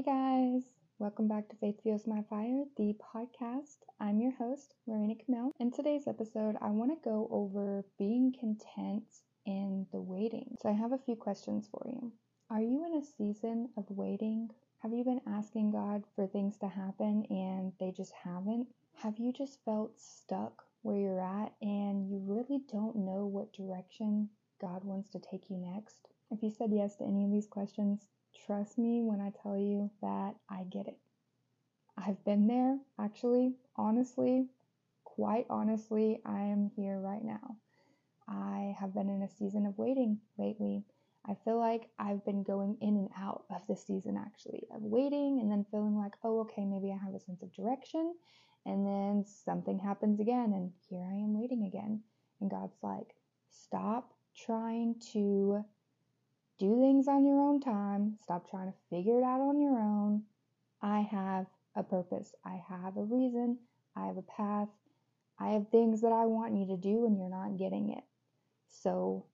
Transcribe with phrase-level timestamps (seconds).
[0.00, 0.62] Hey guys,
[0.98, 3.84] welcome back to Faith Fuels My Fire, the podcast.
[4.00, 5.52] I'm your host, Marina Camille.
[5.60, 9.04] In today's episode, I want to go over being content
[9.44, 10.56] in the waiting.
[10.62, 12.12] So I have a few questions for you.
[12.48, 14.48] Are you in a season of waiting?
[14.78, 18.68] Have you been asking God for things to happen and they just haven't?
[19.02, 24.30] Have you just felt stuck where you're at and you really don't know what direction
[24.62, 26.08] God wants to take you next?
[26.30, 28.08] If you said yes to any of these questions,
[28.46, 30.98] trust me when I tell you that I get it.
[31.96, 34.46] I've been there, actually, honestly,
[35.04, 37.56] quite honestly, I am here right now.
[38.28, 40.84] I have been in a season of waiting lately.
[41.26, 45.40] I feel like I've been going in and out of this season actually, of waiting
[45.40, 48.14] and then feeling like, oh, okay, maybe I have a sense of direction.
[48.66, 52.02] And then something happens again, and here I am waiting again.
[52.40, 53.14] And God's like,
[53.50, 55.64] stop trying to
[56.60, 58.16] do things on your own time.
[58.22, 60.22] Stop trying to figure it out on your own.
[60.82, 62.34] I have a purpose.
[62.44, 63.58] I have a reason.
[63.96, 64.68] I have a path.
[65.38, 68.04] I have things that I want you to do, and you're not getting it.
[68.68, 69.24] So,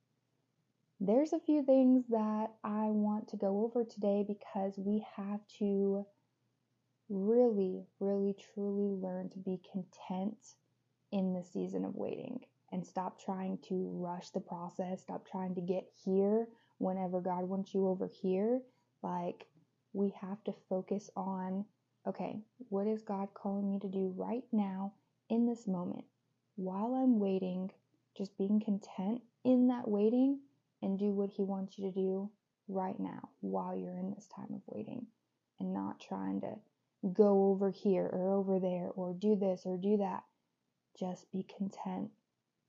[1.00, 6.06] there's a few things that I want to go over today because we have to
[7.08, 10.38] really, really, truly learn to be content
[11.10, 12.40] in the season of waiting
[12.72, 16.46] and stop trying to rush the process, stop trying to get here
[16.78, 18.60] whenever God wants you over here.
[19.02, 19.46] Like,
[19.92, 21.64] we have to focus on
[22.06, 22.38] okay,
[22.68, 24.92] what is God calling me to do right now
[25.28, 26.04] in this moment
[26.54, 27.70] while I'm waiting,
[28.16, 30.38] just being content in that waiting
[30.82, 32.30] and do what He wants you to do
[32.68, 35.06] right now while you're in this time of waiting
[35.60, 36.54] and not trying to
[37.12, 40.22] go over here or over there or do this or do that.
[40.98, 42.10] Just be content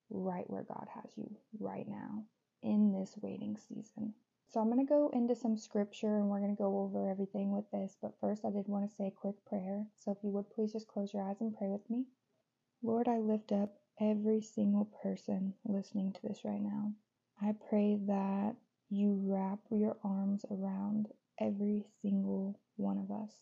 [0.10, 2.24] right where God has you right now
[2.62, 4.14] in this waiting season.
[4.50, 7.52] So I'm going to go into some scripture and we're going to go over everything
[7.52, 7.98] with this.
[8.02, 9.86] But first, I did want to say a quick prayer.
[9.96, 12.06] So if you would please just close your eyes and pray with me.
[12.82, 16.94] Lord, I lift up every single person listening to this right now.
[17.42, 18.56] I pray that
[18.90, 21.08] you wrap your arms around
[21.40, 23.34] every single one of us.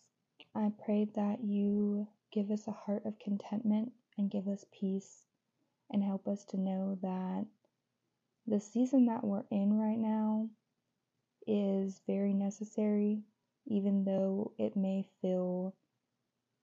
[0.54, 5.24] I pray that you give us a heart of contentment and give us peace
[5.90, 7.46] and help us to know that
[8.46, 10.48] the season that we're in right now
[11.46, 13.22] is very necessary,
[13.66, 15.74] even though it may feel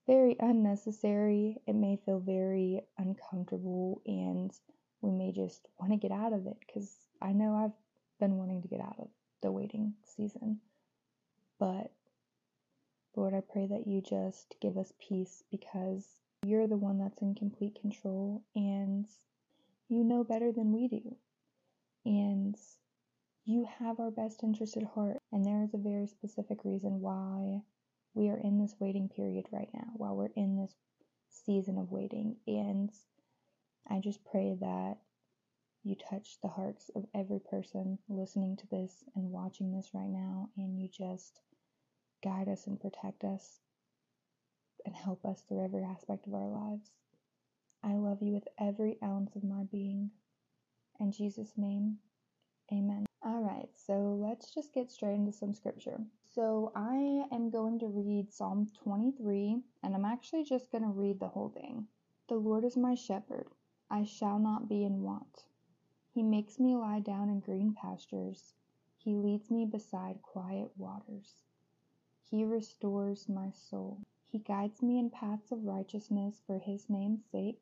[0.07, 1.57] very unnecessary.
[1.67, 4.51] It may feel very uncomfortable, and
[5.01, 8.61] we may just want to get out of it because I know I've been wanting
[8.61, 9.07] to get out of
[9.41, 10.59] the waiting season.
[11.59, 11.91] But
[13.15, 16.05] Lord, I pray that you just give us peace because
[16.45, 19.05] you're the one that's in complete control and
[19.87, 21.15] you know better than we do
[22.05, 22.55] and
[23.45, 25.17] you have our best interest at heart.
[25.31, 27.61] And there is a very specific reason why
[28.13, 30.73] we are in this waiting period right now, while we're in this
[31.29, 32.37] season of waiting.
[32.47, 32.89] And
[33.89, 34.97] I just pray that
[35.83, 40.49] you touch the hearts of every person listening to this and watching this right now,
[40.55, 41.41] and you just
[42.23, 43.59] guide us and protect us
[44.85, 46.89] and help us through every aspect of our lives.
[47.83, 50.11] I love you with every ounce of my being.
[51.03, 51.99] In Jesus' name,
[52.71, 53.05] amen.
[53.23, 55.99] All right, so let's just get straight into some scripture.
[56.33, 61.19] So I am going to read Psalm 23, and I'm actually just going to read
[61.19, 61.89] the whole thing.
[62.29, 63.49] The Lord is my shepherd,
[63.89, 65.43] I shall not be in want.
[66.13, 68.53] He makes me lie down in green pastures,
[68.95, 71.43] He leads me beside quiet waters.
[72.31, 73.99] He restores my soul.
[74.29, 77.61] He guides me in paths of righteousness for His name's sake.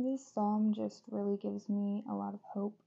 [0.00, 2.78] This psalm just really gives me a lot of hope.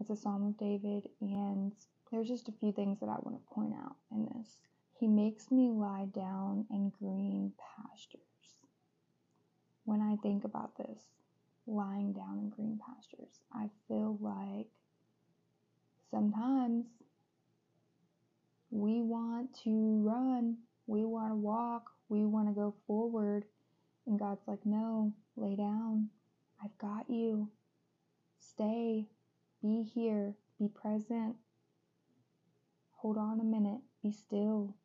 [0.00, 1.72] It's a psalm of David, and
[2.10, 4.56] there's just a few things that I want to point out in this.
[4.98, 8.22] He makes me lie down in green pastures.
[9.84, 11.02] When I think about this,
[11.66, 14.68] lying down in green pastures, I feel like
[16.10, 16.86] sometimes
[18.70, 20.56] we want to run,
[20.86, 23.44] we want to walk, we want to go forward,
[24.06, 26.08] and God's like, no, lay down,
[26.64, 27.48] I've got you.
[28.38, 29.08] Stay.
[29.60, 30.34] Be here.
[30.60, 31.34] Be present.
[32.98, 33.80] Hold on a minute.
[34.02, 34.76] Be still.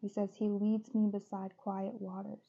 [0.00, 2.42] He says he leads me beside quiet waters.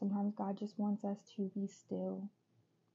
[0.00, 2.28] Sometimes God just wants us to be still.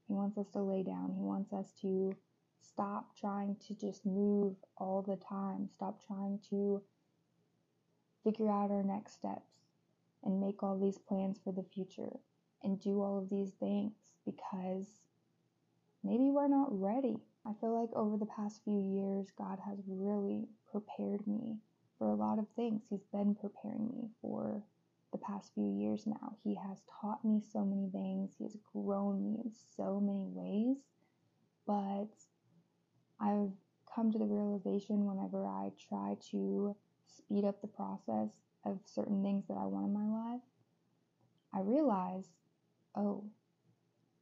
[0.08, 1.14] He wants us to lay down.
[1.16, 2.14] He wants us to
[2.60, 5.70] stop trying to just move all the time.
[5.74, 6.82] Stop trying to
[8.26, 9.52] figure out our next steps
[10.24, 12.20] and make all these plans for the future
[12.66, 13.94] and do all of these things
[14.26, 14.88] because
[16.04, 17.18] maybe we're not ready.
[17.46, 21.58] I feel like over the past few years, God has really prepared me
[21.98, 22.82] for a lot of things.
[22.90, 24.62] He's been preparing me for
[25.12, 26.36] the past few years now.
[26.44, 30.78] He has taught me so many things, He has grown me in so many ways.
[31.68, 32.10] But
[33.20, 33.54] I've
[33.94, 36.76] come to the realization whenever I try to
[37.08, 38.30] speed up the process
[38.66, 40.42] of certain things that I want in my life,
[41.54, 42.26] I realize,
[42.96, 43.24] oh,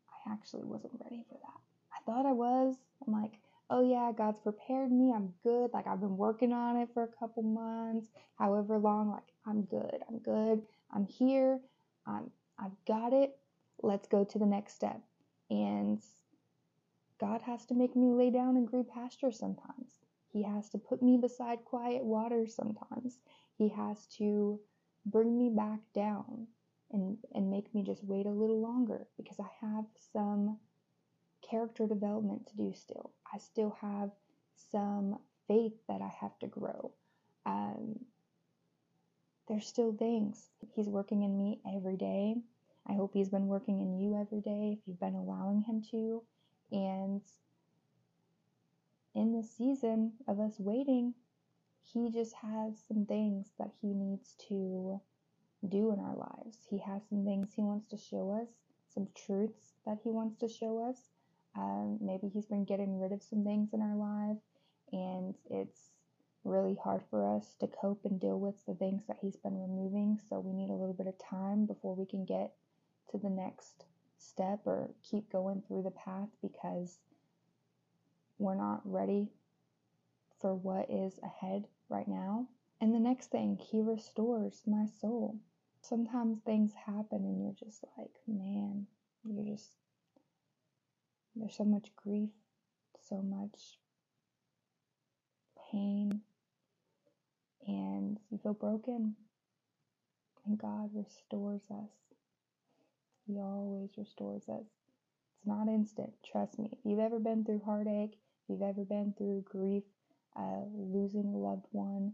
[0.10, 1.60] I actually wasn't ready for that.
[1.92, 2.76] I thought I was.
[3.06, 3.34] I'm like,
[3.70, 5.12] oh yeah, God's prepared me.
[5.14, 5.72] I'm good.
[5.74, 9.10] Like I've been working on it for a couple months, however long.
[9.10, 9.98] Like I'm good.
[10.08, 10.62] I'm good.
[10.94, 11.60] I'm here.
[12.06, 12.30] I'm
[12.60, 13.36] I've got it.
[13.82, 15.02] Let's go to the next step.
[15.50, 16.02] And
[17.20, 20.00] God has to make me lay down in green pasture sometimes.
[20.32, 23.20] He has to put me beside quiet waters sometimes.
[23.58, 24.60] He has to
[25.06, 26.48] bring me back down
[26.94, 30.60] and, and make me just wait a little longer because I have some
[31.50, 33.12] character development to do still.
[33.34, 34.12] I still have
[34.72, 35.18] some
[35.48, 36.92] faith that I have to grow.
[37.46, 38.00] Um,
[39.48, 40.50] there's still things.
[40.76, 42.36] He's working in me every day.
[42.88, 46.24] I hope He's been working in you every day if you've been allowing Him to.
[46.72, 47.22] And
[49.16, 51.14] in the season of us waiting,
[51.82, 55.02] He just has some things that He needs to
[55.68, 56.58] do in our lives.
[56.70, 58.50] He has some things He wants to show us,
[58.94, 60.98] some truths that He wants to show us.
[61.56, 64.42] Um, maybe He's been getting rid of some things in our life,
[64.92, 65.92] and it's
[66.44, 70.20] really hard for us to cope and deal with the things that He's been removing.
[70.30, 72.52] So we need a little bit of time before we can get
[73.12, 73.86] to the next
[74.18, 77.00] step or keep going through the path because
[78.38, 79.30] we're not ready
[80.42, 82.48] for what is ahead right now.
[82.82, 85.38] And the next thing, He restores my soul.
[85.84, 88.88] Sometimes things happen and you're just like, man,
[89.26, 89.72] you're just,
[91.36, 92.30] there's so much grief,
[93.10, 93.78] so much
[95.72, 96.22] pain,
[97.68, 99.16] and you feel broken.
[100.46, 101.92] And God restores us.
[103.28, 104.66] He always restores us.
[105.38, 106.70] It's not instant, trust me.
[106.72, 109.84] If you've ever been through heartache, if you've ever been through grief,
[110.38, 112.14] uh, losing a loved one,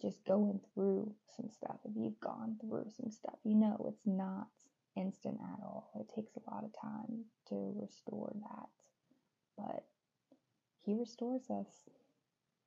[0.00, 4.48] just going through some stuff, if you've gone through some stuff, you know it's not
[4.96, 5.90] instant at all.
[5.98, 8.68] It takes a lot of time to restore that.
[9.56, 9.84] But
[10.84, 11.88] He restores us.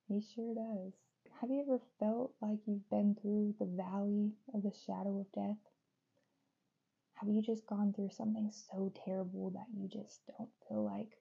[0.08, 0.94] He sure does.
[1.42, 5.58] Have you ever felt like you've been through the valley of the shadow of death?
[7.16, 11.18] Have you just gone through something so terrible that you just don't feel like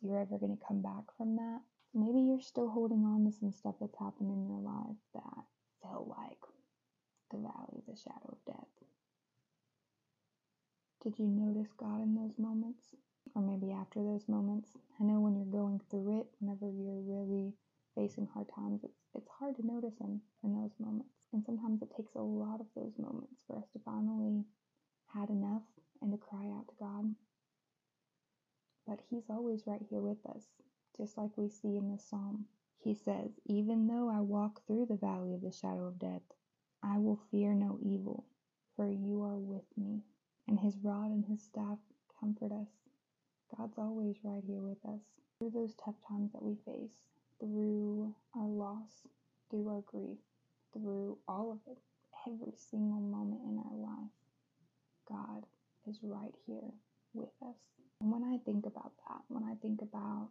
[0.00, 1.60] you're ever going to come back from that?
[1.96, 5.44] Maybe you're still holding on to some stuff that's happened in your life that
[5.82, 6.44] felt like
[7.30, 8.68] the valley the shadow of death.
[11.02, 12.94] Did you notice God in those moments?
[13.34, 14.76] Or maybe after those moments?
[15.00, 17.54] I know when you're going through it, whenever you're really
[17.94, 21.26] facing hard times, it's, it's hard to notice Him in those moments.
[21.32, 24.44] And sometimes it takes a lot of those moments for us to finally
[25.14, 25.64] had enough
[26.02, 27.14] and to cry out to God.
[28.86, 30.44] But He's always right here with us,
[30.96, 32.46] just like we see in the psalm.
[32.78, 36.22] He says, Even though I walk through the valley of the shadow of death,
[36.82, 38.24] I will fear no evil,
[38.76, 40.02] for you are with me,
[40.46, 41.78] and His rod and His staff
[42.20, 42.68] comfort us.
[43.56, 45.00] God's always right here with us
[45.38, 47.08] through those tough times that we face,
[47.40, 49.06] through our loss,
[49.50, 50.18] through our grief,
[50.72, 51.78] through all of it,
[52.26, 54.10] every single moment in our life.
[55.08, 55.46] God
[55.86, 56.72] is right here
[57.14, 57.56] with us.
[58.00, 60.28] And when I think about that, when I think about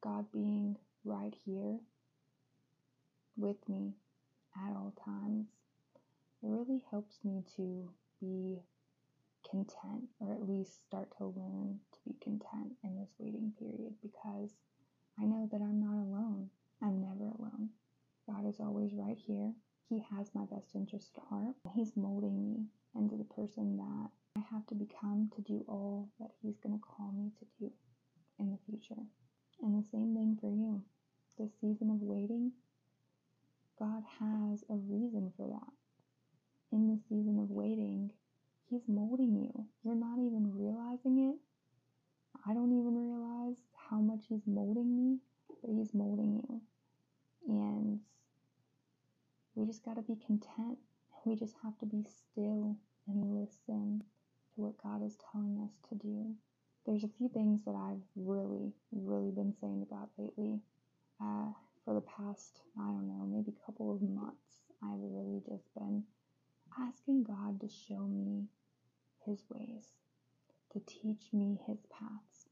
[0.00, 1.78] God being right here
[3.36, 3.92] with me
[4.56, 5.46] at all times,
[6.42, 7.88] it really helps me to
[8.20, 8.58] be
[9.50, 14.50] content, or at least start to learn to be content in this waiting period because
[15.18, 16.50] I know that I'm not alone.
[16.82, 17.70] I'm never alone.
[18.28, 19.52] God is always right here.
[19.88, 21.54] He has my best interest at heart.
[21.74, 26.30] He's molding me into the person that I have to become to do all that
[26.42, 27.72] He's going to call me to do
[28.38, 29.00] in the future.
[29.62, 30.82] And the same thing for you.
[31.38, 32.52] This season of waiting,
[33.78, 35.72] God has a reason for that.
[36.72, 38.10] In the season of waiting,
[38.68, 39.66] He's molding you.
[39.84, 41.36] You're not even realizing it.
[42.46, 43.56] I don't even realize
[43.88, 45.18] how much He's molding me,
[45.62, 46.60] but He's molding you.
[47.48, 48.00] And
[49.54, 50.78] we just got to be content.
[51.24, 54.02] We just have to be still and listen
[54.54, 56.34] to what God is telling us to do.
[56.84, 60.60] There's a few things that I've really, really been saying God lately.
[61.20, 61.50] Uh,
[61.84, 66.02] for the past, I don't know, maybe couple of months, I've really just been
[66.80, 68.48] asking God to show me
[69.24, 69.94] His ways,
[70.72, 72.48] to teach me His paths,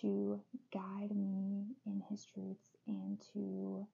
[0.00, 0.40] to
[0.72, 3.86] guide me in His truths, and to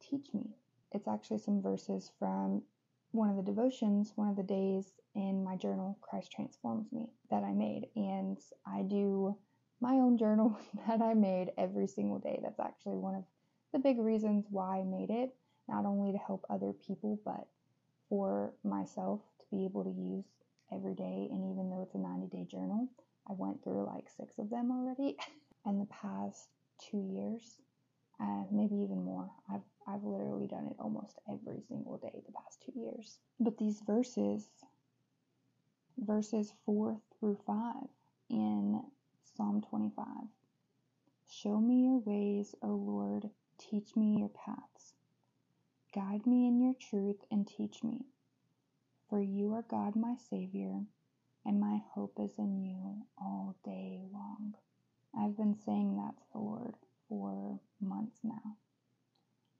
[0.00, 0.56] teach me.
[0.92, 2.62] It's actually some verses from
[3.10, 7.44] one of the devotions, one of the days in my journal, Christ Transforms Me, that
[7.44, 7.86] I made.
[7.94, 9.36] And I do
[9.80, 12.40] my own journal that I made every single day.
[12.42, 13.24] That's actually one of
[13.72, 15.34] the big reasons why I made it,
[15.68, 17.46] not only to help other people, but
[18.08, 20.24] for myself to be able to use
[20.72, 21.28] every day.
[21.30, 22.88] And even though it's a 90 day journal,
[23.28, 25.16] I went through like six of them already.
[25.66, 27.56] in the past two years,
[28.20, 29.30] uh, maybe even more.
[29.52, 33.18] I've I've literally done it almost every single day the past two years.
[33.38, 34.48] But these verses,
[35.98, 37.88] verses four through five
[38.30, 38.82] in
[39.36, 40.06] Psalm 25,
[41.28, 44.94] show me your ways, O Lord, teach me your paths.
[45.94, 48.06] Guide me in your truth and teach me.
[49.08, 50.86] For you are God, my Savior,
[51.44, 54.54] and my hope is in you all day long.
[55.16, 56.74] I've been saying that to the Lord
[57.08, 58.56] for months now.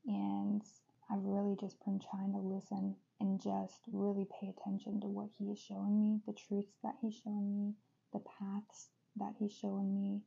[0.06, 0.62] And
[1.08, 5.52] I've really just been trying to listen and just really pay attention to what He
[5.52, 7.74] is showing me, the truths that He's showing me,
[8.12, 10.22] the paths that He's showing me,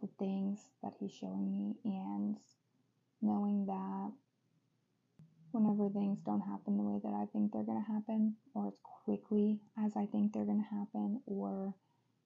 [0.00, 2.36] the things that He's showing me, and
[3.20, 4.12] knowing that
[5.52, 8.78] whenever things don't happen the way that I think they're going to happen, or as
[9.04, 11.74] quickly as I think they're going to happen, or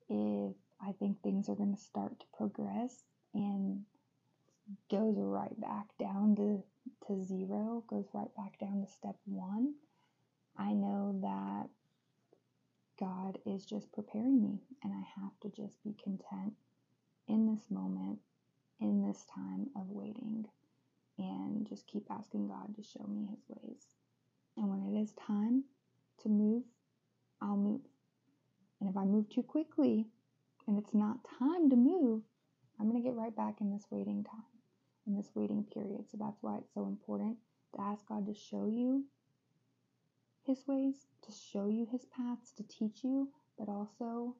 [0.08, 3.04] if I think things are going to start to progress
[3.34, 3.84] and
[4.90, 6.62] goes right back down to,
[7.06, 9.74] to zero, goes right back down to step one,
[10.56, 11.68] I know that
[12.98, 16.54] God is just preparing me, and I have to just be content
[17.28, 18.18] in this moment,
[18.80, 20.46] in this time of waiting,
[21.18, 23.86] and just keep asking God to show me His ways.
[24.56, 25.64] And when it is time
[26.22, 26.64] to move,
[27.40, 27.82] I'll move.
[28.80, 30.06] And if I move too quickly
[30.66, 32.22] and it's not time to move,
[32.78, 34.42] I'm going to get right back in this waiting time
[35.06, 36.04] in this waiting period.
[36.10, 37.36] So that's why it's so important
[37.74, 39.04] to ask God to show you
[40.44, 44.34] His ways, to show you His paths, to teach you, but also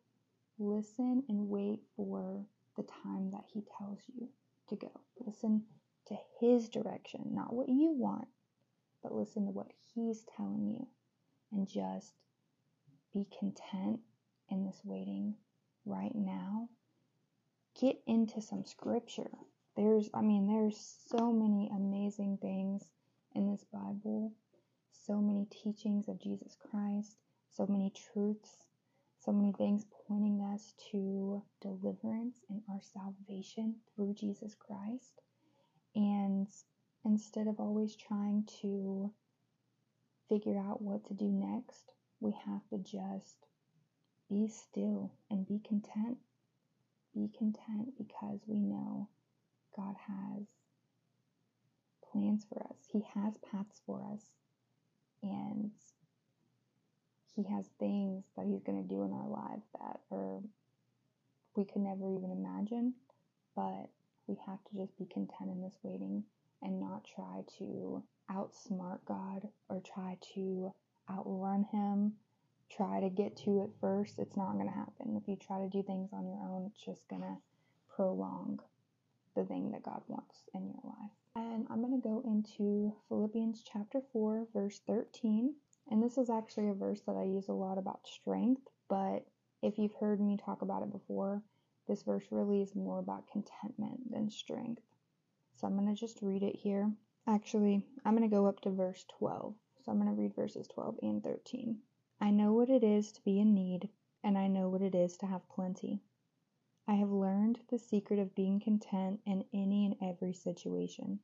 [0.59, 2.45] listen and wait for
[2.77, 4.29] the time that He tells you
[4.69, 4.91] to go.
[5.25, 5.63] Listen
[6.09, 8.29] to His direction, not what you want,
[9.03, 10.87] but listen to what He's telling you.
[11.53, 12.13] And just
[13.13, 14.01] be content
[14.51, 15.35] in this waiting
[15.85, 16.69] right now.
[17.81, 19.31] Get into some scripture.
[19.77, 22.85] There's, I mean, there's so many amazing things
[23.35, 24.33] in this Bible,
[25.07, 27.17] so many teachings of Jesus Christ,
[27.53, 28.65] so many truths,
[29.25, 35.21] so many things pointing us to deliverance and our salvation through Jesus Christ.
[35.97, 36.47] And
[37.07, 39.11] instead of always trying to
[40.29, 43.47] figure out what to do next, we have to just
[44.29, 46.19] be still and be content.
[47.15, 49.09] Be content because we know
[49.75, 50.43] God has
[52.13, 52.77] plans for us.
[52.93, 54.23] He has paths for us.
[55.23, 55.71] And
[57.35, 60.41] He has things that He's going to do in our life that are
[61.57, 62.93] we could never even imagine.
[63.55, 63.89] But
[64.27, 66.25] we have to just be content in this waiting
[66.63, 70.73] and not try to outsmart God or try to
[71.11, 72.13] outrun Him,
[72.71, 74.19] try to get to it first.
[74.19, 75.17] It's not going to happen.
[75.17, 77.37] If you try to do things on your own, it's just going to
[77.95, 78.61] prolong
[79.35, 81.11] the thing that God wants in your life.
[81.37, 85.55] And I'm going to go into Philippians chapter 4, verse 13.
[85.91, 89.25] And this is actually a verse that I use a lot about strength, but
[89.63, 91.43] if you've heard me talk about it before,
[91.87, 94.83] this verse really is more about contentment than strength.
[95.55, 96.93] So I'm going to just read it here.
[97.27, 99.55] Actually, I'm going to go up to verse 12.
[99.85, 101.79] So I'm going to read verses 12 and 13.
[102.21, 103.89] I know what it is to be in need,
[104.25, 106.01] and I know what it is to have plenty.
[106.89, 111.21] I have learned the secret of being content in any and every situation,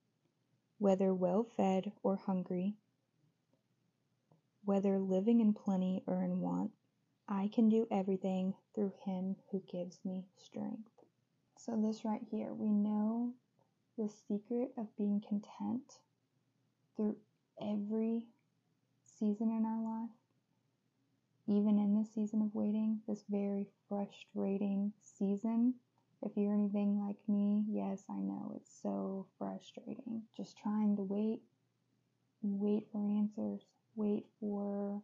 [0.79, 2.77] whether well fed or hungry,
[4.65, 6.73] whether living in plenty or in want.
[7.29, 10.91] I can do everything through Him who gives me strength.
[11.57, 13.33] So, this right here, we know
[13.97, 15.99] the secret of being content
[16.97, 17.17] through
[17.61, 18.27] every
[19.05, 20.11] season in our life
[21.47, 25.75] even in this season of waiting, this very frustrating season.
[26.23, 30.23] If you're anything like me, yes, I know it's so frustrating.
[30.37, 31.43] Just trying to wait
[32.45, 33.63] wait for answers,
[33.95, 35.01] wait for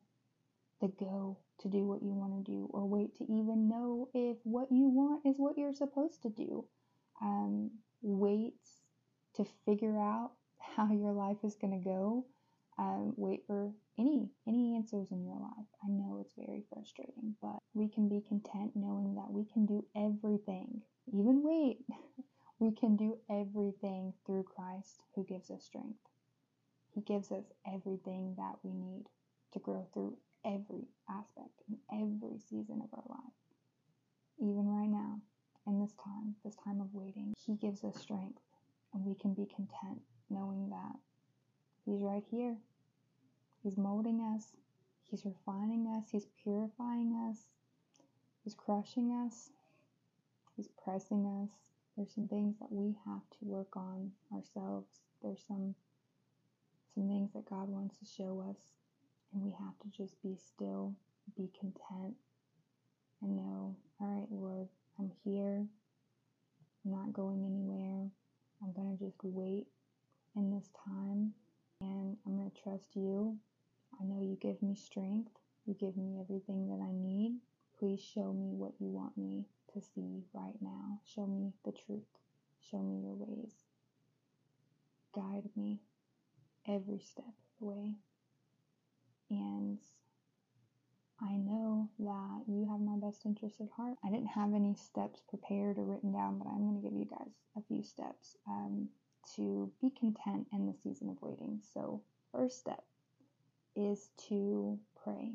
[0.80, 4.36] the go to do what you want to do, or wait to even know if
[4.44, 6.64] what you want is what you're supposed to do.
[7.20, 7.70] Um,
[8.02, 8.54] wait
[9.34, 10.32] to figure out
[10.76, 12.26] how your life is going to go.
[12.78, 15.66] Um, wait for any any answers in your life.
[15.82, 19.84] I know it's very frustrating, but we can be content knowing that we can do
[19.96, 20.82] everything.
[21.08, 21.78] Even wait,
[22.60, 25.98] we can do everything through Christ who gives us strength.
[26.94, 29.06] He gives us everything that we need
[29.52, 30.16] to grow through
[30.48, 33.38] every aspect in every season of our life.
[34.40, 35.20] Even right now,
[35.66, 38.40] in this time, this time of waiting, He gives us strength
[38.94, 40.00] and we can be content
[40.30, 40.96] knowing that
[41.84, 42.56] He's right here.
[43.62, 44.56] He's molding us,
[45.10, 47.36] He's refining us, He's purifying us,
[48.42, 49.50] He's crushing us,
[50.56, 51.50] He's pressing us.
[51.96, 54.88] There's some things that we have to work on ourselves.
[55.22, 55.74] There's some
[56.94, 58.56] some things that God wants to show us
[59.32, 60.94] and we have to just be still,
[61.36, 62.14] be content,
[63.22, 64.68] and know, all right, Lord,
[64.98, 65.66] I'm here.
[66.84, 68.08] I'm not going anywhere.
[68.62, 69.66] I'm going to just wait
[70.36, 71.32] in this time
[71.80, 73.36] and I'm going to trust you.
[74.00, 75.30] I know you give me strength.
[75.66, 77.38] You give me everything that I need.
[77.78, 79.44] Please show me what you want me
[79.74, 81.00] to see right now.
[81.04, 82.06] Show me the truth.
[82.70, 83.52] Show me your ways.
[85.14, 85.80] Guide me
[86.66, 87.94] every step of the way.
[89.30, 89.78] And
[91.20, 93.98] I know that you have my best interest at heart.
[94.04, 97.06] I didn't have any steps prepared or written down, but I'm going to give you
[97.06, 98.88] guys a few steps um,
[99.34, 101.60] to be content in the season of waiting.
[101.74, 102.84] So, first step
[103.74, 105.32] is to pray.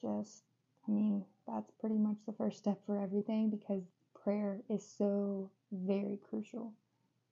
[0.00, 0.44] Just,
[0.88, 3.82] I mean, that's pretty much the first step for everything because
[4.24, 6.72] prayer is so very crucial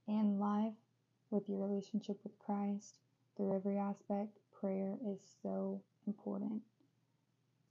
[0.07, 0.75] in life
[1.31, 2.99] with your relationship with Christ
[3.37, 6.63] through every aspect prayer is so important.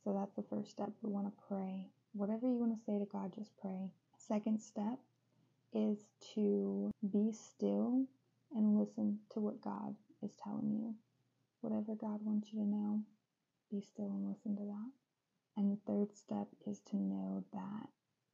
[0.04, 0.90] So that's the first step.
[1.02, 1.88] We want to pray.
[2.14, 3.92] Whatever you want to say to God, just pray.
[4.18, 4.98] Second step
[5.74, 5.98] is
[6.34, 8.06] to be still
[8.56, 10.96] and listen to what God is telling you.
[11.62, 13.02] Whatever God wants you to know,
[13.70, 14.92] be still and listen to that.
[15.58, 17.90] And the third step is to know that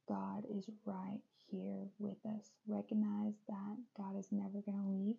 [0.06, 2.50] God is right here with us.
[2.68, 5.16] Recognize that God is never going to leave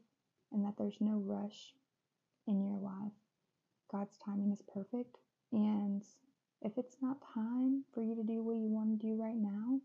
[0.51, 1.73] and that there's no rush
[2.47, 3.11] in your life.
[3.91, 5.17] God's timing is perfect.
[5.51, 6.03] And
[6.61, 9.79] if it's not time for you to do what you want to do right now,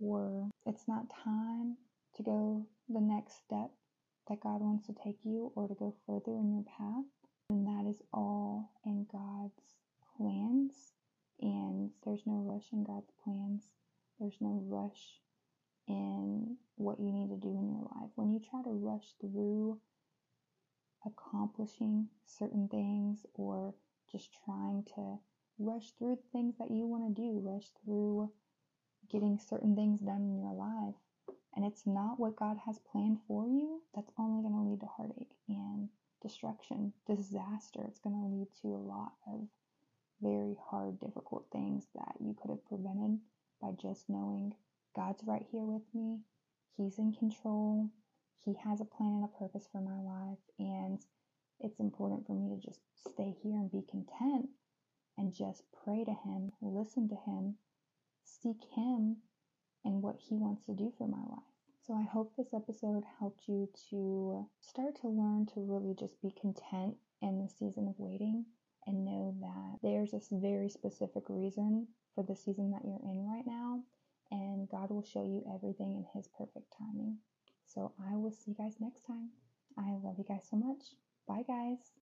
[0.00, 1.76] or it's not time
[2.16, 3.70] to go the next step
[4.28, 7.04] that God wants to take you or to go further in your path,
[7.48, 9.60] then that is all in God's
[10.16, 10.92] plans.
[11.40, 13.64] And there's no rush in God's plans.
[14.18, 15.20] There's no rush
[15.88, 18.10] in what you need to do in your life.
[18.14, 19.78] When you try to rush through
[21.06, 23.74] accomplishing certain things or
[24.10, 25.18] just trying to
[25.58, 28.30] rush through things that you want to do, rush through
[29.10, 30.94] getting certain things done in your life,
[31.54, 34.86] and it's not what God has planned for you, that's only going to lead to
[34.86, 35.88] heartache and
[36.22, 37.84] destruction, disaster.
[37.86, 39.46] It's going to lead to a lot of
[40.20, 43.18] very hard, difficult things that you could have prevented
[43.60, 44.54] by just knowing
[44.96, 46.18] God's right here with me.
[46.76, 47.90] He's in control.
[48.44, 51.00] He has a plan and a purpose for my life, and
[51.60, 54.48] it's important for me to just stay here and be content
[55.16, 57.56] and just pray to Him, listen to Him,
[58.24, 59.16] seek Him
[59.84, 61.44] and what He wants to do for my life.
[61.86, 66.30] So I hope this episode helped you to start to learn to really just be
[66.40, 68.46] content in the season of waiting
[68.86, 73.46] and know that there's a very specific reason for the season that you're in right
[73.46, 73.82] now,
[74.30, 77.18] and God will show you everything in His perfect timing.
[77.66, 79.30] So I will see you guys next time.
[79.76, 80.94] I love you guys so much.
[81.26, 81.92] Bye, guys.